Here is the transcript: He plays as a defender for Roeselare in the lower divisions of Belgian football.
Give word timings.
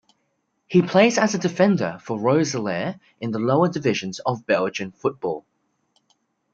He 0.65 0.81
plays 0.81 1.19
as 1.19 1.35
a 1.35 1.37
defender 1.37 1.99
for 2.03 2.17
Roeselare 2.17 2.99
in 3.19 3.29
the 3.29 3.37
lower 3.37 3.69
divisions 3.69 4.17
of 4.25 4.47
Belgian 4.47 4.89
football. 4.91 5.45